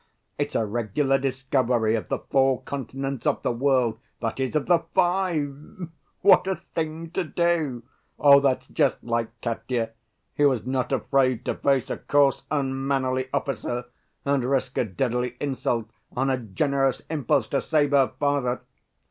It's 0.39 0.55
a 0.55 0.65
regular 0.65 1.19
discovery 1.19 1.93
of 1.93 2.09
the 2.09 2.17
four 2.17 2.63
continents 2.63 3.27
of 3.27 3.43
the 3.43 3.51
world, 3.51 3.99
that 4.19 4.39
is, 4.39 4.55
of 4.55 4.65
the 4.65 4.79
five! 4.91 5.89
What 6.21 6.47
a 6.47 6.55
thing 6.55 7.11
to 7.11 7.23
do! 7.23 7.83
That's 8.17 8.65
just 8.69 9.03
like 9.03 9.29
Katya, 9.43 9.91
who 10.37 10.49
was 10.49 10.65
not 10.65 10.91
afraid 10.91 11.45
to 11.45 11.53
face 11.53 11.91
a 11.91 11.97
coarse, 11.97 12.41
unmannerly 12.49 13.29
officer 13.31 13.85
and 14.25 14.43
risk 14.43 14.75
a 14.79 14.85
deadly 14.85 15.37
insult 15.39 15.87
on 16.17 16.31
a 16.31 16.37
generous 16.39 17.03
impulse 17.07 17.47
to 17.49 17.61
save 17.61 17.91
her 17.91 18.11
father! 18.19 18.61